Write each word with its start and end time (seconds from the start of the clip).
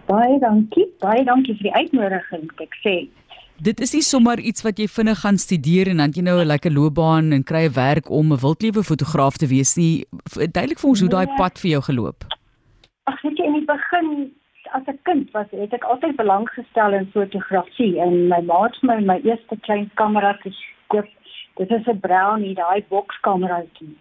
Baie 0.06 0.38
dankie. 0.38 0.86
Baie 0.98 1.24
dankie 1.24 1.54
vir 1.54 1.62
die 1.62 1.74
uitnodiging. 1.74 2.50
Ek 2.58 2.74
sê 2.82 3.08
Dit 3.60 3.80
is 3.80 3.92
nie 3.92 4.02
sommer 4.02 4.40
iets 4.40 4.62
wat 4.62 4.78
jy 4.78 4.86
vinnig 4.88 5.20
gaan 5.20 5.38
studeer 5.38 5.88
en 5.88 5.96
dan 5.96 6.12
jy 6.14 6.22
nou 6.22 6.40
'n 6.40 6.46
lekker 6.46 6.72
loopbaan 6.72 7.32
en 7.32 7.44
kry 7.44 7.64
'n 7.66 7.74
werk 7.74 8.10
om 8.10 8.32
'n 8.32 8.40
wildlewe 8.40 8.82
fotograaf 8.82 9.36
te 9.36 9.46
wees 9.46 9.76
nie. 9.76 10.04
Duidelik 10.34 10.78
vir 10.78 10.88
ons 10.88 11.00
hoe 11.00 11.08
daai 11.08 11.26
nee. 11.26 11.36
pad 11.36 11.58
vir 11.58 11.70
jou 11.70 11.82
geloop. 11.82 12.24
Ag, 13.04 13.22
weet 13.22 13.38
jy 13.38 13.44
in 13.44 13.52
die 13.52 13.66
begin 13.66 14.32
as 14.72 14.82
'n 14.86 14.98
kind 15.02 15.30
was 15.30 15.46
het 15.50 15.72
ek 15.72 15.84
altyd 15.84 16.16
belang 16.16 16.48
gestel 16.48 16.92
in 16.92 17.10
fotografie 17.12 18.00
en 18.00 18.28
my 18.28 18.40
ma 18.40 18.62
het 18.62 18.82
my 18.82 19.00
my 19.00 19.20
eerste 19.24 19.56
klein 19.60 19.90
kamera 19.94 20.32
gekoop. 20.32 21.08
Dit 21.56 21.70
is 21.70 21.86
'n 21.86 22.00
Brownie, 22.00 22.54
daai 22.54 22.84
bokskameraatjie. 22.88 23.96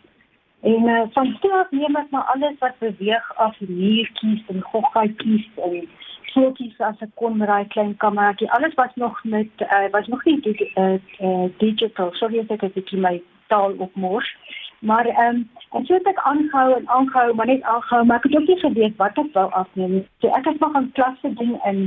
En 0.61 0.83
uh, 0.83 1.01
van 1.13 1.37
toe 1.41 1.53
af 1.53 1.71
neem 1.71 1.95
ek 1.95 2.09
maar 2.09 2.27
alles 2.33 2.57
wat 2.59 2.77
beweeg 2.79 3.37
af, 3.37 3.55
muurtjies 3.59 4.43
en 4.47 4.61
goggaatjies 4.61 5.47
en 5.55 5.87
foto's 6.33 6.79
as 6.79 7.03
ek 7.05 7.13
kon 7.19 7.37
met 7.37 7.47
daai 7.47 7.67
klein 7.73 7.93
kameraatjie. 7.97 8.51
Alles 8.51 8.73
was 8.79 8.95
nog 8.95 9.23
met 9.23 9.65
uh, 9.67 9.87
was 9.91 10.07
nog 10.07 10.23
nie 10.25 10.39
die, 10.41 10.71
uh, 10.75 10.97
uh, 11.19 11.47
digital. 11.57 12.13
Sorry 12.19 12.39
as 12.39 12.51
ek 12.55 12.73
dit 12.73 12.91
my 12.91 13.21
taal 13.47 13.75
opmors. 13.77 14.35
Maar 14.81 15.05
ehm 15.05 15.35
um, 15.35 15.49
en 15.71 15.85
so 15.85 15.93
het 15.93 16.07
ek 16.09 16.19
aangehou 16.27 16.75
en 16.75 16.87
aangehou, 16.89 17.33
maar 17.35 17.45
net 17.45 17.63
aangehou, 17.63 18.05
maar 18.05 18.17
ek 18.17 18.23
het 18.23 18.35
ook 18.35 18.47
nie 18.47 18.59
geweet 18.59 18.95
wat 18.97 19.17
ek 19.17 19.33
wou 19.33 19.47
afneem 19.51 19.91
nie. 19.91 20.05
So 20.19 20.31
ek 20.37 20.45
het 20.49 20.59
maar 20.59 20.73
gaan 20.75 20.91
klasse 20.91 21.33
doen 21.33 21.59
in 21.63 21.81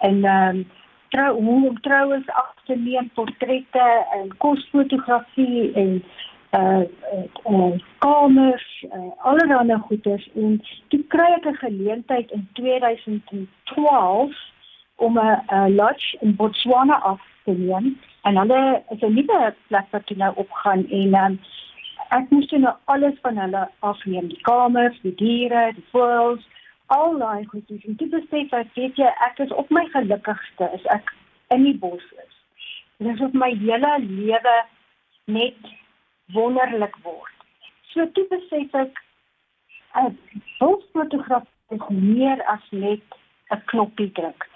in 0.00 0.24
ehm 0.24 0.56
um, 0.56 0.66
trou 1.08 1.42
hoe 1.42 1.68
om 1.68 1.80
troues 1.80 2.26
af 2.26 2.54
te 2.64 2.76
neem, 2.76 3.10
portrette 3.14 3.88
en 4.12 4.36
kosfotografie 4.36 5.72
en 5.72 6.02
uh 6.56 6.84
uh 7.50 7.78
kamers 7.98 8.84
uh, 8.92 9.10
allerlei 9.18 9.78
goeders. 9.78 10.28
En 10.34 10.62
toe 10.88 11.02
kry 11.08 11.30
ek 11.36 11.44
'n 11.44 11.62
geleentheid 11.62 12.30
in 12.30 12.48
2012 12.52 14.34
om 14.96 15.18
'n 15.18 15.74
lodge 15.74 16.16
in 16.20 16.36
Botswana 16.36 16.98
af 17.00 17.20
te 17.44 17.52
neem. 17.52 18.00
En 18.22 18.36
hulle 18.36 18.82
is 18.88 19.00
'n 19.00 19.14
nuwe 19.14 19.54
plek 19.66 19.86
wat 19.90 20.10
nou 20.16 20.32
opgaan 20.34 20.88
en 20.90 21.14
um, 21.14 21.40
ek 22.08 22.30
moes 22.30 22.50
nou 22.50 22.74
alles 22.84 23.18
van 23.22 23.38
hulle 23.38 23.68
afneem. 23.78 24.28
Die 24.28 24.40
kamers 24.40 25.00
die 25.02 25.14
diere 25.14 25.72
die 25.74 25.84
voëls 25.90 26.44
al 26.86 27.18
daai 27.18 27.44
goedjies. 27.44 27.84
En 27.84 27.94
dit 27.94 28.10
besef 28.10 28.52
ek 28.52 28.74
weet 28.74 28.96
jy 28.96 29.10
ek 29.28 29.38
is 29.38 29.52
op 29.52 29.70
my 29.70 29.86
gelukkigste 29.94 30.70
is 30.74 30.84
ek 30.84 31.12
in 31.54 31.62
die 31.62 31.78
bos 31.78 32.04
is. 32.26 32.34
Dit 32.98 33.14
is 33.14 33.20
op 33.20 33.34
my 33.34 33.50
hele 33.54 33.92
lewe 33.98 34.56
net 35.24 35.58
wonderlik 36.32 36.96
word. 37.02 37.34
So 37.92 38.06
toe 38.12 38.26
besef 38.30 38.74
ek 38.74 39.02
'n 39.94 40.18
bosfotograaf 40.58 41.46
is 41.70 41.88
meer 41.88 42.42
as 42.54 42.64
net 42.70 43.02
'n 43.50 43.62
knoppie 43.70 44.12
druk. 44.12 44.48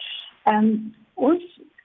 Ehm 0.44 0.56
um, 0.56 0.94
ons 1.14 1.42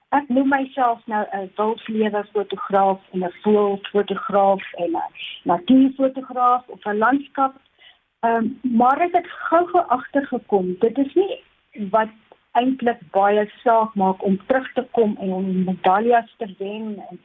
ek 0.09 0.30
noem 0.30 0.50
myself 0.50 1.00
nou 1.05 1.23
'n 1.31 1.52
wildlewe 1.58 2.23
fotograaf 2.33 3.02
en 3.11 3.23
'n 3.23 3.33
voelfotograaf 3.44 4.73
en 4.73 4.92
'n 4.92 5.14
natuurfotograaf 5.44 6.67
of 6.67 6.86
'n 6.86 6.97
landskap. 6.97 7.55
Ehm 8.20 8.36
um, 8.36 8.59
maar 8.77 9.02
ek 9.02 9.14
het 9.14 9.27
gou-gou 9.27 9.86
agtergekom, 9.87 10.76
dit 10.80 10.98
is 10.98 11.14
nie 11.14 11.43
wat 11.89 12.10
eintlik 12.60 13.02
baie 13.16 13.45
saak 13.64 13.95
maak 14.02 14.23
om 14.23 14.38
terug 14.48 14.67
te 14.73 14.83
kom 14.98 15.17
en 15.21 15.33
om 15.39 15.49
medaljes 15.70 16.32
te 16.38 16.48
wen 16.60 16.95
en 17.10 17.20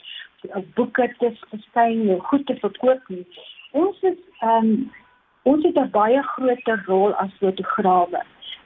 boeke 0.78 1.06
te 1.18 1.30
verskyn 1.50 2.08
en 2.08 2.24
goed 2.30 2.46
te 2.46 2.56
verkoop 2.62 3.12
nie. 3.14 3.26
Ons 3.72 4.02
is 4.02 4.18
ehm 4.40 4.72
um, 4.72 4.90
ons 5.42 5.64
het 5.64 5.78
'n 5.78 5.90
baie 5.90 6.22
groter 6.32 6.82
rol 6.86 7.14
as 7.24 7.38
fotograwe 7.38 8.20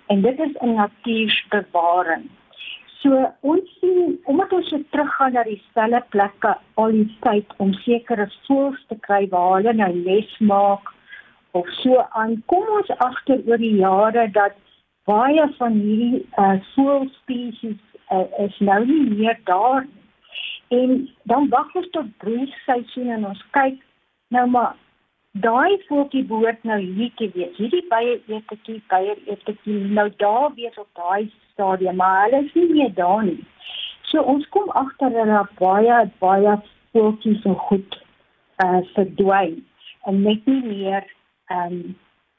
en 0.07 0.23
dit 0.23 0.41
is 0.41 0.57
in 0.61 0.75
natuurbewaring. 0.75 2.25
So 3.03 3.33
ons 3.41 3.79
sien 3.81 4.19
omdat 4.25 4.53
ons 4.53 4.69
so 4.69 4.81
teruggaan 4.91 5.33
na 5.33 5.43
dieselfde 5.43 6.03
plekke 6.09 6.57
al 6.75 6.91
die 6.91 7.17
tyd 7.21 7.47
om 7.57 7.73
sekere 7.85 8.29
voëls 8.47 8.85
te 8.89 8.97
kry 9.07 9.29
waar 9.29 9.57
hulle 9.57 9.73
nou 9.73 9.93
les 10.07 10.39
maak 10.39 10.93
of 11.51 11.69
so 11.83 12.05
aan 12.21 12.43
kom 12.47 12.69
ons 12.79 12.91
agter 13.07 13.43
oor 13.47 13.61
die 13.63 13.77
jare 13.77 14.31
dat 14.31 14.64
baie 15.09 15.49
van 15.59 15.81
hierdie 15.81 16.23
uh, 16.39 16.57
voëlspesies 16.75 17.81
uh, 18.11 18.27
is 18.47 18.57
nou 18.59 18.81
nie 18.87 19.03
meer 19.11 19.39
daar 19.45 19.85
nie 19.85 20.05
en 20.69 21.11
dan 21.23 21.49
wag 21.49 21.75
ons 21.75 21.91
tot 21.91 22.17
broeiseisoen 22.23 23.11
en 23.17 23.27
ons 23.27 23.43
kyk 23.57 23.81
nou 24.35 24.47
maar 24.51 24.75
daai 25.45 25.79
voetjie 25.89 26.23
behoort 26.31 26.63
nou 26.63 26.79
hier 26.79 27.11
te 27.19 27.29
wees. 27.35 27.57
Hierdie 27.59 27.83
baie 27.91 28.21
etetjie, 28.31 28.79
baie 28.93 29.17
etetjie 29.35 29.81
nou 29.99 30.07
daar 30.23 30.53
wees 30.55 30.79
op 30.79 30.89
daai 30.95 31.31
stadium, 31.53 31.97
maar 31.97 32.23
hulle 32.25 32.45
is 32.45 32.55
nie 32.55 32.69
meer 32.71 32.95
daar 32.95 33.25
nie. 33.27 33.43
So 34.11 34.23
ons 34.23 34.47
kom 34.55 34.71
agter 34.71 35.11
dat 35.11 35.27
daar 35.33 35.51
baie 35.59 35.99
baie 36.23 36.55
voetjies 36.95 37.43
so 37.43 37.59
goed 37.69 37.99
uh, 38.63 38.81
verdwyn 38.95 39.59
en 40.07 40.23
net 40.23 40.47
nie 40.47 40.63
meer 40.63 41.03
ehm 41.51 41.77
um, 41.81 41.85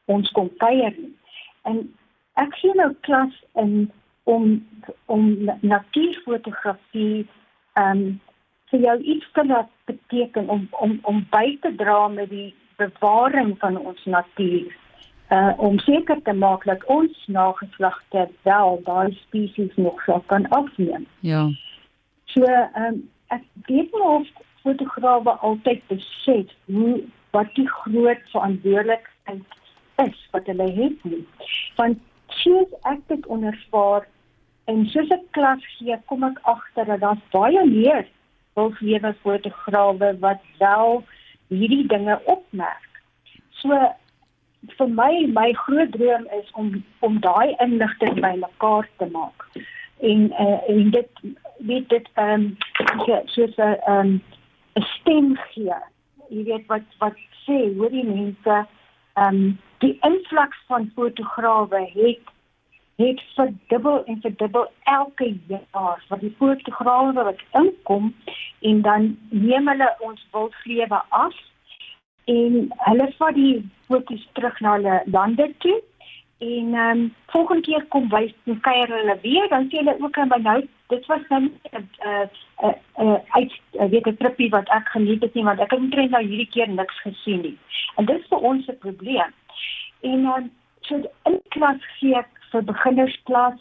ons 0.06 0.30
kom 0.38 0.52
kuier 0.62 0.94
nie. 0.98 1.14
En 1.66 1.80
ek 2.41 2.56
sien 2.62 2.75
nou 2.79 2.91
klas 3.07 3.35
in 3.62 3.91
om 4.23 4.68
om 5.06 5.25
natuurfotografie 5.62 7.25
ehm 7.73 7.97
um, 7.97 8.22
vir 8.72 8.79
jou 8.81 8.96
iets 9.13 9.28
te 9.34 9.46
laat 9.46 9.69
beteken 9.85 10.50
om 10.50 10.68
om 10.72 11.00
om 11.01 11.25
by 11.29 11.57
te 11.62 11.75
dra 11.75 12.07
met 12.07 12.29
die 12.29 12.56
bewaring 12.78 13.56
van 13.59 13.78
ons 13.78 14.06
natuur. 14.06 14.74
Uh 15.29 15.53
om 15.57 15.79
seker 15.79 16.22
te 16.22 16.34
maak 16.34 16.66
dat 16.66 16.85
ons 16.85 17.28
nageslagte 17.28 18.28
wel 18.41 18.81
daai 18.84 19.13
spesies 19.13 19.75
nog 19.75 20.01
sal 20.06 20.24
kan 20.25 20.50
afneem. 20.50 21.06
Ja. 21.19 21.50
So 22.25 22.44
ehm 22.44 22.84
um, 22.84 23.03
ek 23.28 23.44
weet 23.68 23.94
nie 23.94 24.01
of 24.01 24.28
fotograwe 24.63 25.38
altyd 25.50 25.81
besef 25.88 26.51
hoe 26.66 27.03
wat 27.31 27.53
die 27.56 27.69
groot 27.69 28.22
verantwoordelikheid 28.31 29.56
is 30.06 30.28
wat 30.31 30.45
hulle 30.45 30.69
het 30.72 31.03
nie. 31.03 31.24
Want 31.75 32.00
soos 32.41 32.72
ek 32.84 33.01
dit 33.07 33.25
ondervaar 33.25 34.06
En 34.66 34.85
soos 34.90 35.12
ek 35.13 35.25
klas 35.38 35.66
gee, 35.75 35.97
kom 36.09 36.23
ek 36.25 36.40
agter 36.50 36.88
dat 36.90 37.03
daar 37.03 37.19
baie 37.34 37.62
meer 37.69 38.07
wilslewe 38.57 39.12
fotograwe 39.22 40.09
wat 40.23 40.41
wel 40.57 41.03
hierdie 41.53 41.85
dinge 41.91 42.18
opmerk. 42.34 43.01
So 43.62 43.78
vir 44.79 44.90
my 44.90 45.12
my 45.35 45.51
groot 45.66 45.94
droom 45.94 46.25
is 46.40 46.50
om 46.62 46.72
om 47.06 47.19
daai 47.22 47.53
inligting 47.62 48.18
bymekaar 48.25 48.90
te 48.97 49.09
maak. 49.13 49.45
En 50.01 50.31
uh, 50.34 50.57
en 50.74 50.90
dit 50.97 51.22
weet 51.69 51.90
dit 51.94 52.09
um, 52.24 52.47
soos 53.35 53.62
'n 53.62 53.78
'n 54.74 54.88
stem 54.97 55.35
gee. 55.53 55.78
Jy 56.29 56.44
weet 56.50 56.66
wat 56.74 56.97
wat 56.97 57.22
sê 57.45 57.59
hoe 57.78 57.90
die 57.90 58.07
mense 58.09 58.66
ehm 59.16 59.36
um, 59.36 59.59
die 59.84 59.98
invloed 60.02 60.56
van 60.68 60.92
fotograwe 60.96 61.81
het 61.94 62.34
het 62.96 63.22
verdubbel 63.36 64.06
en 64.06 64.22
verdubbel 64.22 64.72
elke 64.84 65.38
jaar. 65.48 66.03
Wat 66.08 66.20
die 66.20 66.36
fotograwe 66.38 67.24
wat 67.24 67.42
inkom 67.52 68.14
en 68.59 68.81
dan 68.81 69.18
neem 69.30 69.68
hulle 69.68 69.95
ons 70.00 70.28
wildlewe 70.31 71.01
af 71.10 71.36
en 72.25 72.72
hulle 72.88 73.10
vat 73.18 73.36
die 73.36 73.69
foto's 73.88 74.28
terug 74.34 74.60
na 74.60 74.78
hulle 74.78 75.01
lande 75.06 75.50
toe 75.57 75.75
en 76.38 76.74
ehm 76.74 76.98
um, 76.98 77.14
volgende 77.26 77.62
keer 77.62 77.86
kom 77.86 78.10
wys 78.10 78.34
en 78.44 78.60
kuier 78.60 78.88
hulle 78.88 79.18
weer 79.22 79.48
dan 79.50 79.70
sê 79.70 79.78
hulle 79.78 79.96
ook 80.00 80.18
aan 80.18 80.28
my 80.28 80.38
nou 80.38 80.68
dit 80.88 81.06
was 81.06 81.22
nou 81.30 81.42
'n 81.42 81.52
'n 82.62 82.76
'n 82.98 83.22
uit 83.30 83.52
weet 83.72 84.08
'n 84.08 84.18
trippie 84.18 84.50
wat 84.50 84.70
ek 84.70 84.88
geniet 84.88 85.22
het 85.22 85.34
nie 85.34 85.44
want 85.44 85.60
ek 85.60 85.72
het 85.72 85.80
net 85.80 86.10
nou 86.10 86.24
hierdie 86.24 86.50
keer 86.50 86.70
niks 86.70 87.02
gesien 87.02 87.42
nie. 87.42 87.58
En 87.96 88.06
dit 88.06 88.20
is 88.20 88.28
vir 88.28 88.38
ons 88.38 88.68
'n 88.68 88.78
probleem. 88.78 89.32
En 90.02 90.24
dan 90.24 90.44
um, 90.44 90.52
so 90.82 90.96
in 91.24 91.42
klas 91.48 91.82
gee 92.00 92.16
ek 92.16 92.30
vir 92.52 92.64
beginnersklas 92.64 93.60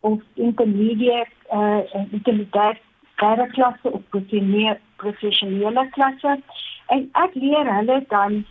of 0.00 0.20
intermediate 0.34 1.36
uh 1.52 1.80
intermediate 2.12 2.80
derde 3.16 3.46
klasse 3.50 3.92
of 3.92 4.02
professionele 4.08 4.78
professionele 4.96 5.88
klasse. 5.90 6.40
En 6.86 7.08
ek 7.12 7.34
leer 7.34 7.74
hulle 7.74 8.04
dan 8.08 8.44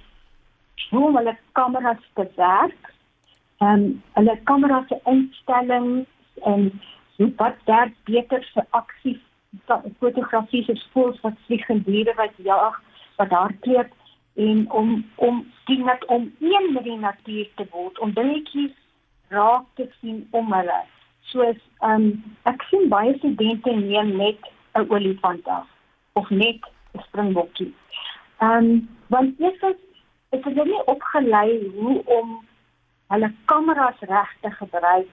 hoe 0.89 1.18
hulle 1.18 1.38
kameras 1.51 2.04
te 2.13 2.27
werk 2.36 2.94
en 3.57 4.03
hulle 4.13 4.39
kamera 4.43 4.85
se 4.87 4.99
instellings 5.05 6.07
en 6.43 6.71
wat 7.37 7.55
daar 7.65 7.91
beter 8.03 8.47
vir 8.53 8.65
aksie 8.69 9.19
fotografie 9.99 10.63
se 10.63 10.75
voels 10.93 11.21
wat 11.21 11.37
vlieg 11.45 11.69
en 11.69 11.83
diere 11.83 12.13
wat 12.15 12.33
jag 12.37 12.81
wat 13.17 13.29
hardloop 13.29 13.93
en 14.35 14.71
om 14.71 15.05
om 15.15 15.45
die 15.65 15.83
net 15.83 16.05
om 16.05 16.33
een 16.39 16.73
met 16.73 16.83
die 16.83 16.97
natuur 16.97 17.47
te 17.55 17.67
word 17.71 17.99
om 17.99 18.13
dingetjies 18.13 18.75
raak 19.27 19.65
te 19.75 19.87
sien 20.01 20.27
om 20.31 20.51
hulle 20.53 20.81
soos 21.31 21.61
um, 21.81 22.11
ek 22.43 22.65
sien 22.69 22.89
baie 22.89 23.15
studente 23.17 23.71
neem 23.71 24.11
net 24.17 24.51
'n 24.75 24.89
olifant 24.89 25.47
af 25.47 25.67
of 26.13 26.29
net 26.29 26.61
'n 26.93 27.01
springbokkie. 27.07 27.73
Ehm 28.39 28.57
um, 28.57 28.89
want 29.07 29.37
dit 29.37 29.63
is 29.69 29.79
is 30.29 30.53
nie 30.53 30.85
opgelei 30.85 31.71
hoe 31.77 32.03
om 32.05 32.45
hulle 33.13 33.31
kameras 33.51 33.99
reg 34.09 34.31
te 34.41 34.51
gebruik 34.59 35.11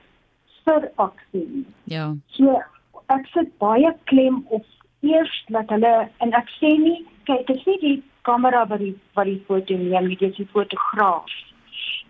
vir 0.65 0.89
aksie. 1.05 1.65
Ja. 1.91 2.13
So 2.37 2.61
ek 3.13 3.27
sit 3.35 3.51
baie 3.63 3.93
klem 4.11 4.43
op 4.49 4.65
eers 5.03 5.33
dat 5.49 5.71
hulle 5.75 5.93
en 6.25 6.35
ek 6.39 6.51
sê 6.59 6.73
nie 6.79 7.01
kyk 7.29 7.51
ek 7.51 7.65
sê 7.67 7.77
die 7.83 7.99
kamera 8.29 8.65
wat 8.71 8.83
die 8.85 8.95
wat 9.19 9.27
die 9.31 9.41
foto 9.49 9.79
neem, 9.79 10.09
dit 10.13 10.23
is 10.31 10.39
die 10.39 10.49
fotograaf. 10.55 11.33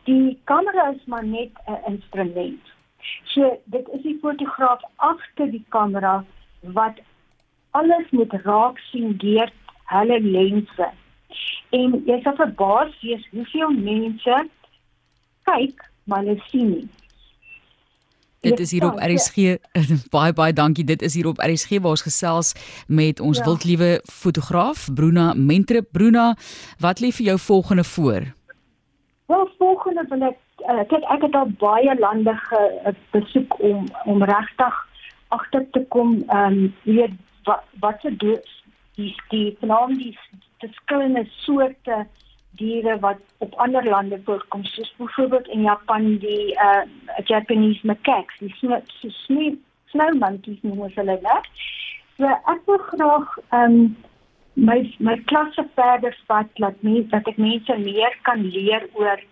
Die 0.09 0.37
kamera 0.51 0.91
is 0.93 1.05
maar 1.07 1.25
net 1.25 1.53
'n 1.67 1.81
instrument. 1.93 2.73
So 3.35 3.59
dit 3.65 3.89
is 3.97 4.03
die 4.03 4.19
fotograaf 4.23 4.83
agter 4.97 5.51
die 5.51 5.65
kamera 5.69 6.25
wat 6.79 7.01
alles 7.71 8.11
moet 8.11 8.33
raak 8.45 8.79
sien 8.91 9.17
deur 9.17 9.51
hulle 9.93 10.21
lense. 10.21 10.89
En 11.71 12.03
jy 12.07 12.21
sal 12.23 12.37
verbaas 12.37 12.93
wees 13.01 13.25
hoeveel 13.31 13.71
mense 13.71 14.43
kyk 15.49 15.91
maar 16.05 16.25
hulle 16.25 16.43
sien 16.51 16.69
nie. 16.71 16.89
Dit 18.43 18.59
is 18.59 18.73
hier 18.75 18.85
op 18.87 18.99
RSG. 18.99 19.37
Baie 20.15 20.33
baie 20.35 20.53
dankie. 20.53 20.85
Dit 20.85 21.03
is 21.03 21.15
hier 21.15 21.29
op 21.31 21.39
RSG 21.39 21.79
waar 21.79 21.95
ons 21.95 22.03
gesels 22.03 22.55
met 22.87 23.21
ons 23.21 23.39
ja. 23.39 23.45
wildliewe 23.45 24.01
fotograaf 24.11 24.89
Bruna 24.95 25.33
Mentre. 25.37 25.83
Bruna, 25.83 26.35
wat 26.83 27.01
lê 27.01 27.13
vir 27.15 27.33
jou 27.33 27.39
volgende 27.39 27.85
voor? 27.85 28.27
Wel, 29.31 29.51
volgende 29.59 30.05
wil 30.09 30.25
ek 30.33 30.41
uh, 30.67 30.83
kyk 30.91 31.07
ek 31.15 31.29
het 31.29 31.39
al 31.39 31.53
baie 31.63 31.95
lande 31.99 32.35
ge, 32.49 32.63
uh, 32.83 32.95
besoek 33.15 33.55
om 33.63 33.87
om 34.11 34.27
regtig 34.27 34.81
agter 35.29 35.71
te 35.71 35.85
kom 35.95 36.19
ehm 36.27 36.59
um, 36.59 36.75
weet 36.83 37.15
wat 37.47 37.63
wat 37.81 38.03
se 38.03 38.11
die 38.25 39.15
die 39.31 39.57
veral 39.61 39.95
die 39.95 40.19
verskillende 40.59 41.25
soorte 41.47 42.07
diere 42.61 42.99
wat 43.01 43.21
op 43.39 43.55
ander 43.55 43.85
lande 43.85 44.21
voorkom 44.25 44.65
soos 44.65 44.95
byvoorbeeld 44.97 45.49
in 45.49 45.63
Japan 45.63 46.17
die 46.19 46.55
uh 46.55 46.83
Japanese 47.25 47.87
macaques 47.87 48.39
die 48.39 48.55
snow 49.11 49.53
snow 49.93 50.15
monkeys 50.19 50.63
noem 50.63 50.87
ons 50.89 50.97
hulle 51.01 51.19
net 51.27 51.51
so 52.17 52.33
ek 52.55 52.65
wil 52.71 52.83
graag 52.91 53.37
um 53.61 53.77
my 54.55 54.79
my 54.99 55.17
klasse 55.33 55.65
verder 55.75 56.17
vat 56.29 56.51
dat 56.65 56.83
mense 56.89 57.09
dat 57.15 57.29
ek 57.33 57.41
mense 57.41 57.79
meer 57.85 58.17
kan 58.29 58.45
leer 58.57 58.89
oor 58.93 59.25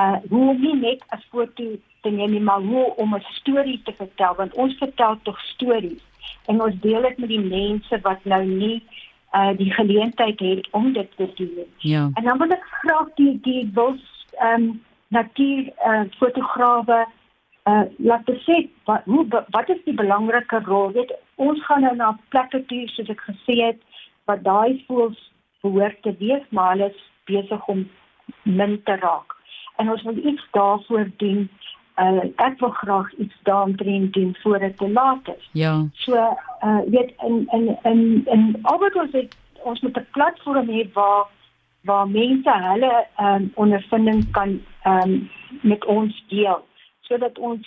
uh 0.00 0.16
hoe 0.30 0.54
nie 0.64 0.76
net 0.80 1.04
'n 1.12 1.22
foto 1.30 1.68
te 2.02 2.10
neem 2.10 2.42
maar 2.44 2.64
hoe 2.70 2.86
om 3.04 3.14
'n 3.14 3.24
storie 3.40 3.80
te 3.84 3.92
vertel 3.92 4.34
want 4.40 4.54
ons 4.54 4.78
vertel 4.78 5.18
tog 5.22 5.38
stories 5.52 6.02
en 6.46 6.62
ons 6.62 6.80
deel 6.80 7.02
dit 7.02 7.18
met 7.18 7.28
die 7.28 7.46
mense 7.46 8.00
wat 8.08 8.24
nou 8.24 8.44
nie 8.44 8.82
uh 9.32 9.56
die 9.56 9.72
geleentheid 9.72 10.40
het 10.40 10.68
om 10.70 10.92
dit 10.92 11.08
te 11.16 11.32
doen. 11.34 11.66
Ja. 11.78 12.10
En 12.14 12.24
dan 12.24 12.38
wil 12.38 12.50
ek 12.50 12.64
graag 12.82 13.08
die 13.14 13.38
die 13.42 13.66
bos 13.66 14.00
ehm 14.38 14.62
um, 14.62 14.82
natuur 15.08 15.72
uh 15.86 16.02
fotograwe 16.18 17.06
uh 17.64 17.82
laat 17.96 18.30
sê 18.46 18.68
wat 18.84 19.04
hoe 19.04 19.26
wat 19.48 19.68
is 19.68 19.84
die 19.84 19.94
belangrike 19.94 20.60
rol? 20.64 20.92
Weet 20.92 21.14
ons 21.34 21.64
gaan 21.64 21.80
nou 21.80 21.96
na 21.96 22.18
plekke 22.28 22.64
toe 22.66 22.88
soos 22.88 23.08
ek 23.08 23.24
gesê 23.28 23.58
het 23.62 23.80
wat 24.24 24.44
daai 24.44 24.84
voels 24.86 25.18
behoort 25.62 26.02
te 26.02 26.14
wees, 26.18 26.42
maar 26.50 26.72
hulle 26.72 26.90
is 26.90 27.02
besig 27.24 27.66
om 27.66 27.88
min 28.42 28.82
te 28.82 28.96
raak. 28.96 29.36
En 29.76 29.90
ons 29.90 30.02
wil 30.02 30.16
iets 30.16 30.46
daarvoor 30.50 31.10
doen 31.16 31.48
uh, 32.02 32.24
ek 32.46 32.58
wil 32.60 32.70
graag 32.70 33.12
iets 33.24 33.36
daarin 33.42 34.08
doen 34.10 34.36
voor 34.42 34.58
dit 34.58 34.76
te 34.78 34.90
laat 34.90 35.28
is. 35.36 35.48
Ja. 35.52 35.74
So, 35.92 36.14
uh 36.14 36.82
weet 36.86 37.12
in 37.26 37.46
in 37.50 37.78
in 37.82 38.02
in 38.24 38.58
albei 38.62 38.90
ons 38.94 39.12
het 39.12 39.36
ons 39.62 39.80
moet 39.80 39.96
'n 39.96 40.06
platform 40.12 40.68
hê 40.68 40.92
waar 40.92 41.26
waar 41.80 42.08
mense 42.08 42.52
hulle 42.68 43.06
um 43.16 43.52
ondervinding 43.54 44.30
kan 44.30 44.60
um 44.84 45.30
met 45.60 45.84
ons 45.84 46.24
deel 46.28 46.66
sodat 47.00 47.38
ons 47.38 47.66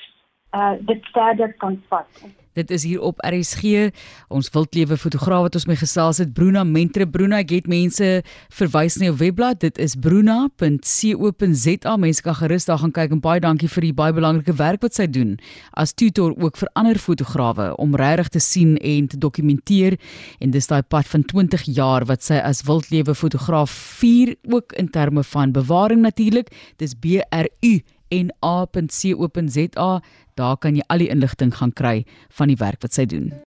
uh 0.51 0.73
dit 0.79 1.05
verder 1.11 1.53
kan 1.53 1.83
vat. 1.87 2.25
Dit 2.55 2.71
is 2.71 2.83
hier 2.87 3.01
op 3.03 3.19
RSG. 3.19 3.89
Ons 4.31 4.47
wildlewe 4.53 4.95
fotograaf 4.97 5.41
wat 5.49 5.55
ons 5.59 5.65
mee 5.67 5.79
gesels 5.79 6.21
het, 6.23 6.31
Bruna 6.33 6.63
Mentre. 6.63 7.03
Bruna, 7.07 7.41
ek 7.43 7.51
het 7.51 7.67
mense 7.67 8.21
verwys 8.55 8.95
na 8.99 9.09
jou 9.09 9.17
webblad. 9.19 9.59
Dit 9.59 9.75
is 9.81 9.97
bruna.co.za. 9.99 11.95
Mense 11.99 12.23
kan 12.23 12.37
gerus 12.39 12.67
daar 12.69 12.79
gaan 12.79 12.93
kyk 12.95 13.11
en 13.17 13.23
baie 13.23 13.43
dankie 13.43 13.67
vir 13.71 13.89
die 13.89 13.95
baie 13.97 14.15
belangrike 14.15 14.55
werk 14.55 14.85
wat 14.85 14.95
sy 14.95 15.07
doen 15.11 15.35
as 15.75 15.91
tutor 15.91 16.31
ook 16.39 16.55
vir 16.61 16.69
ander 16.79 16.99
fotograwe 17.01 17.73
om 17.81 17.95
regtig 17.99 18.29
te 18.37 18.39
sien 18.43 18.77
en 18.79 19.09
te 19.11 19.19
dokumenteer. 19.19 19.99
En 20.39 20.55
dis 20.55 20.71
daai 20.71 20.83
pad 20.87 21.09
van 21.11 21.27
20 21.27 21.67
jaar 21.75 22.07
wat 22.07 22.23
sy 22.23 22.39
as 22.39 22.63
wildlewe 22.67 23.15
fotograaf 23.15 23.71
vier 23.99 24.35
ook 24.47 24.71
in 24.79 24.87
terme 24.87 25.23
van 25.27 25.51
bewaring 25.51 26.01
natuurlik. 26.07 26.53
Dis 26.79 26.95
B 26.95 27.19
R 27.35 27.51
U 27.67 27.81
na.co.za. 28.15 29.89
Daar 30.35 30.57
kan 30.59 30.75
jy 30.75 30.83
al 30.91 30.99
die 30.99 31.11
inligting 31.13 31.53
gaan 31.55 31.71
kry 31.71 32.01
van 32.37 32.51
die 32.51 32.59
werk 32.59 32.83
wat 32.83 32.91
sy 32.97 33.05
doen. 33.07 33.29